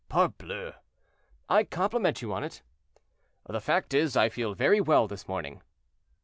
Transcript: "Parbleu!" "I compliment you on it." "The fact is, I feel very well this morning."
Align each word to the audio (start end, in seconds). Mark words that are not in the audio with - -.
"Parbleu!" 0.09 0.73
"I 1.47 1.63
compliment 1.63 2.23
you 2.23 2.33
on 2.33 2.43
it." 2.43 2.63
"The 3.47 3.61
fact 3.61 3.93
is, 3.93 4.17
I 4.17 4.29
feel 4.29 4.55
very 4.55 4.81
well 4.81 5.07
this 5.07 5.27
morning." 5.27 5.61